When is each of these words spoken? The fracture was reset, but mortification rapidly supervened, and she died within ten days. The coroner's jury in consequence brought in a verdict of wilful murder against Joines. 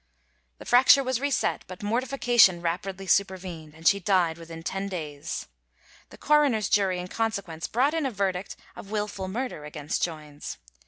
The 0.57 0.65
fracture 0.65 1.03
was 1.03 1.21
reset, 1.21 1.63
but 1.67 1.83
mortification 1.83 2.59
rapidly 2.59 3.05
supervened, 3.05 3.75
and 3.75 3.87
she 3.87 3.99
died 3.99 4.39
within 4.39 4.63
ten 4.63 4.87
days. 4.89 5.45
The 6.09 6.17
coroner's 6.17 6.69
jury 6.69 6.97
in 6.97 7.07
consequence 7.07 7.67
brought 7.67 7.93
in 7.93 8.07
a 8.07 8.09
verdict 8.11 8.55
of 8.75 8.89
wilful 8.89 9.27
murder 9.27 9.63
against 9.63 10.01
Joines. 10.01 10.57